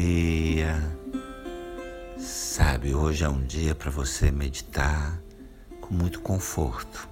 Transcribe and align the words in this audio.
dia. 0.00 0.80
Sabe, 2.18 2.94
hoje 2.94 3.24
é 3.24 3.28
um 3.28 3.42
dia 3.44 3.74
para 3.74 3.90
você 3.90 4.30
meditar 4.30 5.20
com 5.80 5.92
muito 5.92 6.20
conforto. 6.20 7.08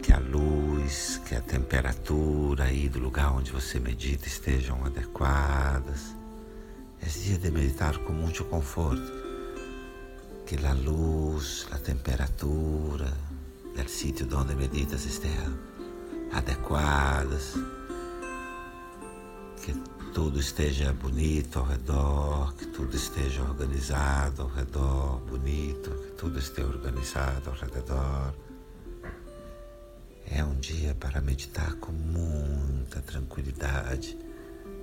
Que 0.00 0.12
a 0.12 0.18
luz, 0.18 1.20
que 1.26 1.34
a 1.34 1.40
temperatura 1.40 2.64
aí 2.64 2.88
do 2.88 3.00
lugar 3.00 3.32
onde 3.32 3.50
você 3.50 3.80
medita 3.80 4.28
estejam 4.28 4.84
adequadas. 4.84 6.14
É 7.00 7.06
dia 7.06 7.38
de 7.38 7.50
meditar 7.50 7.98
com 7.98 8.12
muito 8.12 8.44
conforto. 8.44 9.12
Que 10.46 10.64
a 10.64 10.72
luz, 10.72 11.66
a 11.72 11.78
temperatura 11.78 13.12
do 13.76 13.88
sítio 13.88 14.26
onde 14.26 14.54
meditas 14.54 15.04
estejam 15.04 15.58
adequadas 16.32 17.54
que 19.62 19.72
tudo 20.14 20.38
esteja 20.38 20.92
bonito 20.92 21.58
ao 21.58 21.64
redor, 21.64 22.54
que 22.54 22.66
tudo 22.66 22.94
esteja 22.94 23.42
organizado 23.42 24.42
ao 24.42 24.48
redor, 24.48 25.20
bonito, 25.20 25.90
que 25.90 26.10
tudo 26.12 26.38
esteja 26.38 26.68
organizado 26.68 27.48
ao 27.48 27.56
redor. 27.56 28.34
É 30.30 30.44
um 30.44 30.54
dia 30.56 30.94
para 30.94 31.20
meditar 31.20 31.74
com 31.76 31.92
muita 31.92 33.00
tranquilidade. 33.00 34.18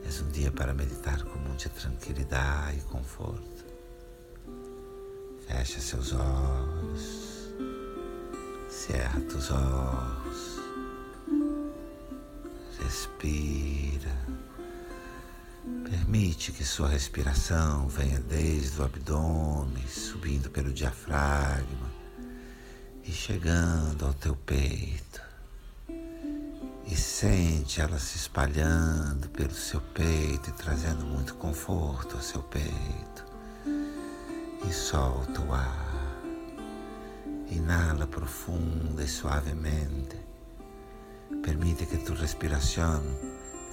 É 0.03 0.23
um 0.23 0.29
dia 0.29 0.51
para 0.51 0.73
meditar 0.73 1.23
com 1.23 1.37
muita 1.39 1.69
tranquilidade 1.69 2.79
e 2.79 2.81
conforto. 2.81 3.65
Fecha 5.47 5.79
seus 5.79 6.11
olhos, 6.13 7.53
cerra 8.67 9.19
os 9.19 9.51
olhos, 9.51 10.59
respira. 12.79 14.48
Permite 15.63 16.51
que 16.51 16.63
sua 16.63 16.87
respiração 16.87 17.87
venha 17.87 18.19
desde 18.19 18.79
o 18.79 18.85
abdômen, 18.85 19.85
subindo 19.87 20.49
pelo 20.49 20.71
diafragma 20.71 21.91
e 23.03 23.11
chegando 23.11 24.05
ao 24.05 24.13
teu 24.13 24.35
peito. 24.35 25.21
E 26.85 26.95
sente 26.95 27.81
ela 27.81 27.99
se 27.99 28.17
espalhando 28.17 29.29
pelo 29.29 29.53
seu 29.53 29.81
peito 29.81 30.49
e 30.49 30.53
trazendo 30.53 31.05
muito 31.05 31.35
conforto 31.35 32.15
ao 32.15 32.21
seu 32.21 32.41
peito. 32.41 33.25
E 34.67 34.73
solta 34.73 35.41
o 35.41 35.53
ar. 35.53 35.89
Inala 37.51 38.07
profunda 38.07 39.03
e 39.03 39.07
suavemente. 39.07 40.17
Permite 41.43 41.85
que 41.85 41.97
tu 41.97 42.13
respiração 42.13 43.03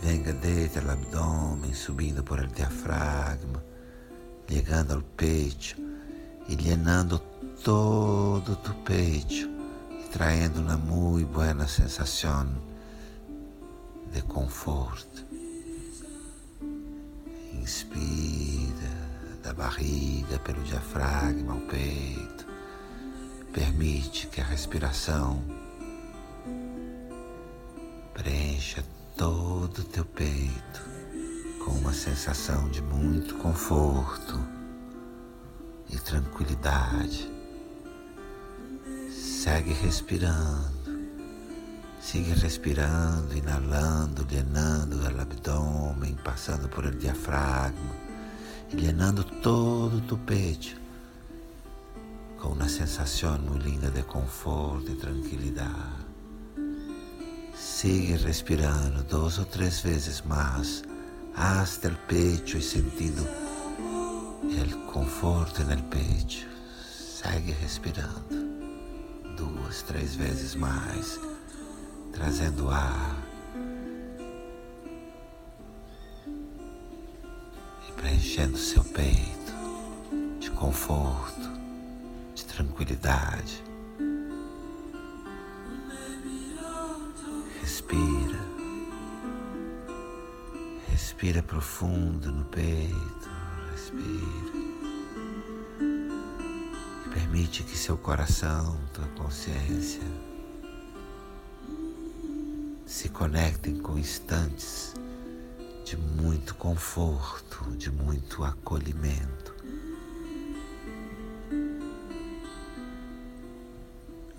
venga 0.02 0.32
desde 0.32 0.78
o 0.80 0.90
abdômen, 0.90 1.74
subindo 1.74 2.22
por 2.22 2.38
el 2.38 2.48
diafragma, 2.48 3.62
chegando 4.48 4.94
ao 4.94 5.02
peito 5.02 5.76
e 6.48 6.54
llenando 6.54 7.18
todo 7.62 8.56
tu 8.56 8.74
peito 8.84 9.56
traindo 10.16 10.62
uma 10.62 10.78
muito 10.78 11.28
boa 11.28 11.68
sensação 11.68 12.48
de 14.10 14.22
conforto. 14.22 15.26
Inspira 17.52 18.94
da 19.42 19.52
barriga 19.52 20.38
pelo 20.38 20.62
diafragma 20.62 21.52
ao 21.52 21.60
peito. 21.60 22.46
Permite 23.52 24.26
que 24.28 24.40
a 24.40 24.44
respiração 24.44 25.42
preencha 28.14 28.82
todo 29.16 29.78
o 29.78 29.84
teu 29.84 30.04
peito 30.04 30.82
com 31.64 31.72
uma 31.72 31.92
sensação 31.92 32.68
de 32.68 32.82
muito 32.82 33.34
conforto 33.36 34.38
e 35.90 35.96
tranquilidade. 35.98 37.30
Segue 39.10 39.72
respirando, 39.72 41.08
siga 42.00 42.34
respirando, 42.34 43.36
inalando, 43.36 44.26
llenando 44.30 44.96
o 44.96 45.20
abdômen, 45.20 46.16
passando 46.22 46.68
por 46.68 46.84
el 46.84 46.98
diafragma 46.98 48.06
llenando 48.72 49.22
todo 49.24 49.98
o 49.98 50.00
teu 50.00 50.18
peito 50.18 50.76
com 52.40 52.48
uma 52.48 52.68
sensação 52.68 53.38
muito 53.38 53.56
linda 53.66 53.90
de 53.90 54.02
conforto 54.02 54.90
e 54.90 54.96
tranquilidade. 54.96 56.05
Sigue 57.86 58.16
respirando 58.16 59.04
dos 59.04 59.38
ou 59.38 59.44
três 59.44 59.78
vezes 59.78 60.20
mais 60.22 60.82
hasta 61.36 61.86
el 61.86 61.94
pecho 62.08 62.58
e 62.58 62.60
sentindo 62.60 63.22
o 63.22 64.86
conforto 64.90 65.62
no 65.62 65.80
pecho. 65.84 66.48
Segue 66.90 67.52
respirando 67.52 68.26
duas, 69.36 69.82
três 69.82 70.16
vezes 70.16 70.56
mais, 70.56 71.20
trazendo 72.12 72.68
ar 72.68 73.16
e 77.88 77.92
preenchendo 77.92 78.58
seu 78.58 78.82
peito 78.82 79.54
de 80.40 80.50
conforto, 80.50 81.52
de 82.34 82.44
tranquilidade. 82.46 83.65
Respira 90.96 91.42
profundo 91.42 92.32
no 92.32 92.46
peito. 92.46 93.28
Respira. 93.70 94.56
E 97.04 97.08
permite 97.10 97.62
que 97.64 97.76
seu 97.76 97.98
coração, 97.98 98.80
tua 98.94 99.06
consciência 99.08 100.00
se 102.86 103.10
conectem 103.10 103.76
com 103.76 103.98
instantes 103.98 104.94
de 105.84 105.98
muito 105.98 106.54
conforto, 106.54 107.70
de 107.76 107.90
muito 107.90 108.42
acolhimento. 108.42 109.54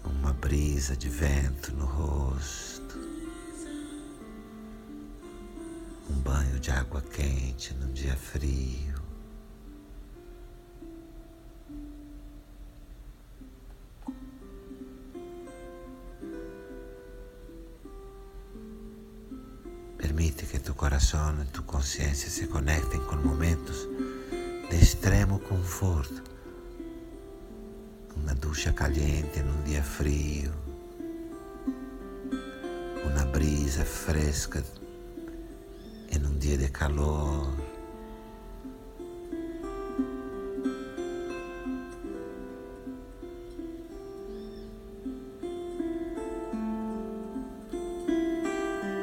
Uma 0.04 0.34
brisa 0.34 0.98
de 0.98 1.08
vento 1.08 1.72
no 1.76 1.86
rosto. 1.86 2.77
Um 6.10 6.20
banho 6.22 6.60
de 6.60 6.72
água 6.72 7.02
quente 7.02 7.74
num 7.74 7.92
dia 7.92 8.16
frio. 8.16 8.96
Permite 19.98 20.46
que 20.46 20.60
tu 20.60 20.74
coração 20.74 21.42
e 21.44 21.46
tu 21.48 21.64
consciência 21.64 22.30
se 22.30 22.48
conectem 22.48 23.00
com 23.02 23.16
momentos 23.18 23.88
de 24.70 24.76
extremo 24.76 25.40
conforto. 25.40 26.24
Uma 28.16 28.34
ducha 28.34 28.74
caliente 28.74 29.42
num 29.42 29.64
dia 29.64 29.84
frio, 29.84 30.52
uma 33.06 33.26
brisa 33.26 33.86
fresca 33.86 34.64
em 36.12 36.26
um 36.26 36.38
dia 36.38 36.58
de 36.58 36.70
calor. 36.70 37.54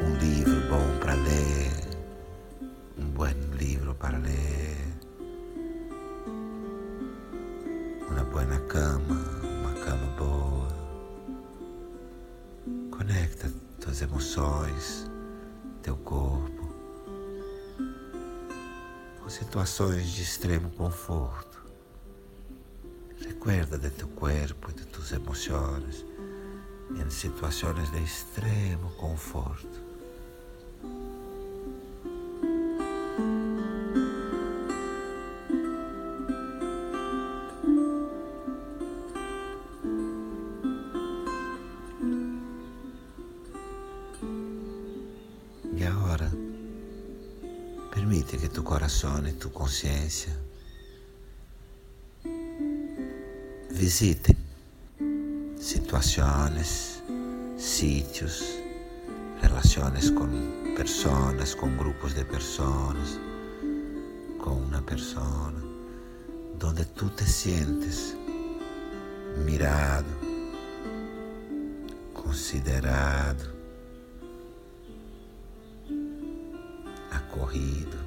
Um 0.03 0.17
livro 0.21 0.61
bom 0.69 0.99
para 1.01 1.15
ler, 1.15 1.73
um 2.99 3.11
bom 3.11 3.25
livro 3.59 3.95
para 3.95 4.19
ler, 4.19 4.77
uma 8.09 8.25
boa 8.25 8.61
cama, 8.69 9.21
uma 9.43 9.73
cama 9.85 10.07
boa. 10.19 10.69
Conecta 12.91 13.53
tuas 13.81 14.01
emoções, 14.01 15.11
situações 19.35 20.13
de 20.13 20.23
extremo 20.23 20.71
conforto. 20.71 21.65
Recuerda 23.19 23.77
de 23.77 23.91
teu 23.91 24.07
corpo 24.09 24.71
e 24.71 24.75
de 24.75 24.87
tus 24.87 25.11
emoções 25.11 26.07
em 26.91 27.11
situações 27.11 27.91
de 27.91 28.03
extremo 28.03 28.91
conforto. 28.93 29.84
Coração 48.85 49.27
e 49.27 49.33
tu 49.33 49.49
consciência. 49.49 50.31
Visitem 53.71 54.37
situações, 55.59 57.03
sítios, 57.57 58.45
relações 59.41 60.11
com 60.11 60.29
pessoas, 60.77 61.55
com 61.55 61.75
grupos 61.79 62.15
de 62.15 62.27
pessoas, 62.27 63.19
com 64.39 64.51
uma 64.51 64.83
pessoa, 64.83 65.55
onde 66.63 66.85
tu 66.85 67.09
te 67.09 67.25
sientes 67.25 68.15
mirado, 69.47 70.13
considerado, 72.13 73.51
acorrido, 77.11 78.04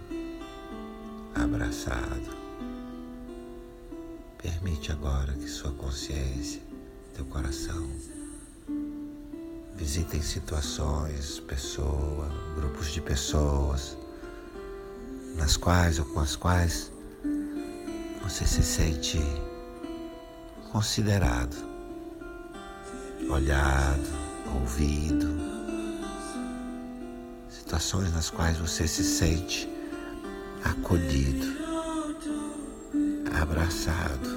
abraçado. 1.43 2.37
Permite 4.41 4.91
agora 4.91 5.33
que 5.33 5.47
sua 5.47 5.71
consciência, 5.71 6.61
teu 7.15 7.25
coração, 7.25 7.89
visitem 9.75 10.21
situações, 10.21 11.39
pessoas, 11.39 12.31
grupos 12.55 12.91
de 12.91 13.01
pessoas, 13.01 13.97
nas 15.35 15.57
quais 15.57 15.99
ou 15.99 16.05
com 16.05 16.19
as 16.19 16.35
quais 16.35 16.91
você 18.23 18.45
se 18.45 18.63
sente 18.63 19.19
considerado, 20.71 21.55
olhado, 23.29 24.07
ouvido, 24.53 25.27
situações 27.49 28.13
nas 28.13 28.29
quais 28.29 28.57
você 28.57 28.87
se 28.87 29.03
sente 29.03 29.76
acolhido, 30.67 31.47
abraçado. 33.41 34.29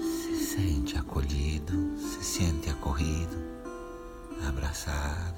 Se 0.00 0.36
sente 0.44 0.96
acolhido, 0.96 1.98
se 1.98 2.24
sente 2.24 2.70
acorrido, 2.70 3.36
abraçado. 4.48 5.36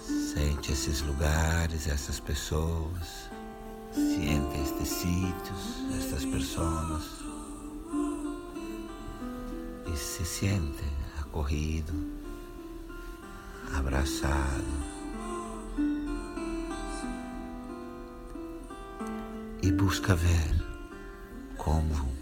Sente 0.00 0.72
esses 0.72 1.00
lugares, 1.00 1.86
essas 1.88 2.20
pessoas. 2.20 3.27
Siente 3.98 4.58
estes 4.60 4.88
sítios, 4.88 5.92
estas 5.98 6.24
pessoas. 6.24 7.02
E 9.92 9.96
se 9.96 10.24
siente 10.24 10.84
acorrido, 11.20 11.92
abraçado. 13.74 14.98
E 19.60 19.72
busca 19.72 20.14
ver 20.14 20.64
como 21.56 22.12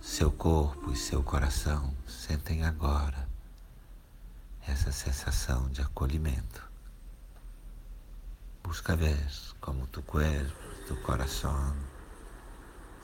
seu 0.00 0.30
corpo 0.30 0.92
e 0.92 0.96
seu 0.96 1.22
coração 1.22 1.92
sentem 2.06 2.64
agora 2.64 3.28
essa 4.66 4.92
sensação 4.92 5.68
de 5.70 5.80
acolhimento. 5.80 6.62
Busca 8.62 8.94
ver 8.94 9.18
como 9.60 9.86
tu 9.86 10.02
corpo, 10.02 10.46
tu 10.88 10.96
coração. 10.96 11.74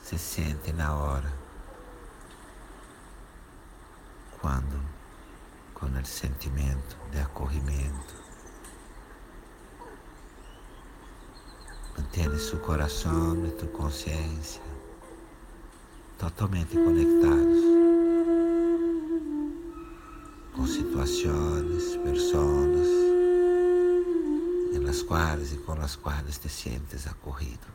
Se 0.01 0.17
sente 0.17 0.73
na 0.73 0.95
hora. 0.95 1.31
Quando 4.41 4.83
com 5.75 5.85
o 5.85 6.05
sentimento 6.05 6.97
de 7.11 7.19
acolhimento 7.19 8.15
mantém 11.97 12.37
seu 12.39 12.59
coração 12.59 13.45
e 13.45 13.51
tu 13.51 13.67
consciência 13.67 14.61
totalmente 16.17 16.75
conectados 16.75 17.63
com 20.53 20.65
situações, 20.67 21.97
pessoas 21.97 23.04
nas 25.05 25.07
quais 25.07 25.53
e 25.53 25.57
com 25.57 25.73
as 25.73 25.95
quais 25.95 26.37
te 26.39 26.49
sientes 26.49 27.05
acorrido. 27.05 27.67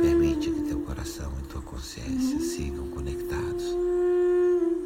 Permite 0.00 0.50
que 0.50 0.62
teu 0.62 0.80
coração 0.80 1.32
e 1.40 1.46
tua 1.46 1.62
consciência 1.62 2.40
sigam 2.40 2.88
conectados 2.88 3.64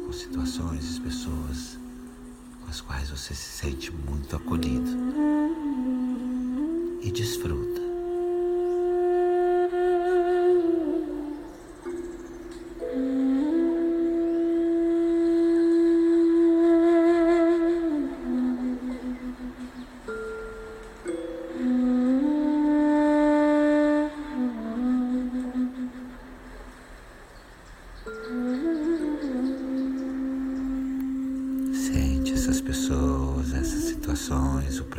com 0.05 0.13
situações 0.13 0.97
e 0.97 1.01
pessoas 1.01 1.79
com 2.61 2.69
as 2.69 2.81
quais 2.81 3.09
você 3.09 3.33
se 3.33 3.57
sente 3.57 3.91
muito 3.91 4.35
acolhido 4.35 4.91
e 7.01 7.11
desfruta. 7.11 7.56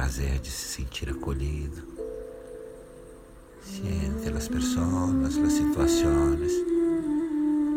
Prazer 0.09 0.39
de 0.39 0.51
se 0.51 0.69
sentir 0.69 1.11
acolhido. 1.11 1.83
Siente 3.61 4.35
as 4.35 4.49
pessoas, 4.49 5.37
as 5.37 5.53
situações, 5.53 6.53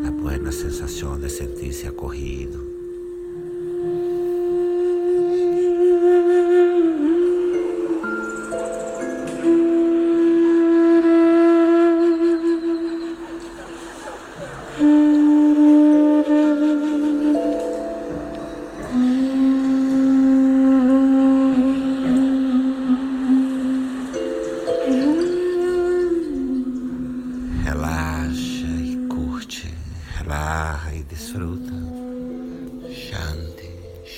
a 0.07 0.11
boa 0.11 0.51
sensação 0.53 1.19
de 1.19 1.29
sentir-se 1.29 1.87
acolhido. 1.87 2.70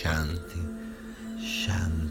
Shanti, 0.03 0.59
Shanti. 1.39 2.02